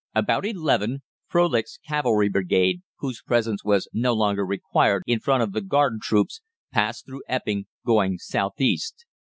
[0.15, 5.61] About eleven Frölich's Cavalry Brigade, whose presence was no longer required in front of the
[5.61, 9.05] Garde Corps, passed through Epping, going south east.